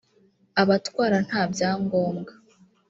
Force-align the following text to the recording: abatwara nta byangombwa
abatwara 0.61 1.17
nta 1.27 1.41
byangombwa 1.51 2.31